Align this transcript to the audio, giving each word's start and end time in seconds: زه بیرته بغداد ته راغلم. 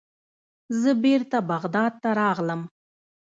زه 0.81 0.91
بیرته 1.03 1.37
بغداد 1.51 1.93
ته 2.03 2.09
راغلم. 2.19 2.61